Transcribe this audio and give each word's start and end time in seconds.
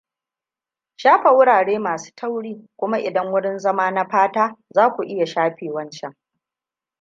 Shafa 0.95 1.31
wurare 1.31 1.79
masun 1.79 2.15
tauri, 2.15 2.69
kuma 2.77 2.97
idan 2.99 3.27
wurin 3.31 3.57
zama 3.59 3.91
na 3.91 4.05
fata 4.05 4.55
zaku 4.69 5.03
iya 5.03 5.25
shafe 5.25 5.69
wancan. 5.71 6.15